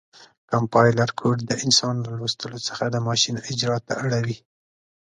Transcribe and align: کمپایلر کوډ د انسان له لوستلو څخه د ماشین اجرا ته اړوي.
کمپایلر 0.51 1.09
کوډ 1.19 1.37
د 1.45 1.51
انسان 1.65 1.95
له 2.05 2.11
لوستلو 2.17 2.57
څخه 2.67 2.83
د 2.89 2.95
ماشین 3.07 3.35
اجرا 3.51 3.77
ته 3.87 3.93
اړوي. 4.03 4.37